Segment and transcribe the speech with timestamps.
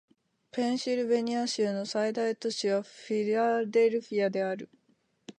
[0.49, 4.67] ペンシルベニア州の最大都市はフィラデルフィアである